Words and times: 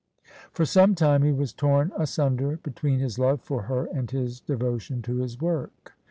For 0.51 0.65
some 0.65 0.95
time 0.95 1.21
he 1.21 1.31
was 1.31 1.53
torn 1.53 1.91
asunder 1.95 2.57
between 2.63 2.97
his 2.97 3.19
love 3.19 3.39
for 3.43 3.61
her 3.65 3.85
and 3.85 4.09
his 4.09 4.39
devotion 4.39 5.03
to 5.03 5.17
his 5.17 5.39
work. 5.39 5.93